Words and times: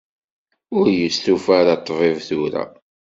Ur 0.77 0.85
yestufa 0.97 1.51
ara 1.59 1.79
ṭṭbib 1.81 2.17
tura. 2.27 2.63